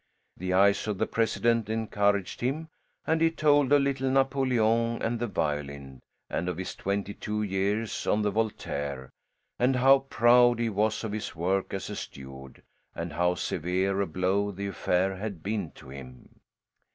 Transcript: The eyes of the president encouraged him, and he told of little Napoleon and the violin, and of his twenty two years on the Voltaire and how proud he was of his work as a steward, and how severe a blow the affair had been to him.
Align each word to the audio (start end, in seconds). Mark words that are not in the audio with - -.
The 0.35 0.53
eyes 0.53 0.87
of 0.87 0.97
the 0.97 1.05
president 1.05 1.69
encouraged 1.69 2.41
him, 2.41 2.69
and 3.05 3.21
he 3.21 3.29
told 3.29 3.71
of 3.71 3.83
little 3.83 4.09
Napoleon 4.09 4.99
and 4.99 5.19
the 5.19 5.27
violin, 5.27 5.99
and 6.27 6.49
of 6.49 6.57
his 6.57 6.73
twenty 6.73 7.13
two 7.13 7.43
years 7.43 8.07
on 8.07 8.23
the 8.23 8.31
Voltaire 8.31 9.11
and 9.59 9.75
how 9.75 9.99
proud 9.99 10.57
he 10.57 10.69
was 10.69 11.03
of 11.03 11.11
his 11.11 11.35
work 11.35 11.71
as 11.71 11.87
a 11.91 11.95
steward, 11.95 12.63
and 12.95 13.13
how 13.13 13.35
severe 13.35 14.01
a 14.01 14.07
blow 14.07 14.49
the 14.49 14.65
affair 14.65 15.15
had 15.17 15.43
been 15.43 15.69
to 15.73 15.89
him. 15.89 16.39